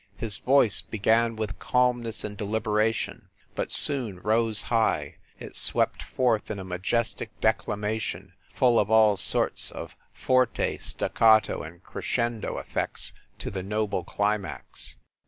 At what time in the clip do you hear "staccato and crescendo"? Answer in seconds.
10.79-12.57